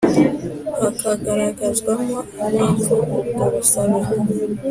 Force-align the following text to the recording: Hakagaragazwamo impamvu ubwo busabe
Hakagaragazwamo 0.81 2.17
impamvu 2.43 2.93
ubwo 3.21 3.43
busabe 3.53 3.99